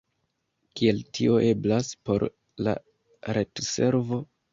Kiel 0.79 1.01
tio 1.17 1.35
eblas, 1.49 1.89
por 2.09 2.25
la 2.69 2.73
retservo? 3.39 4.19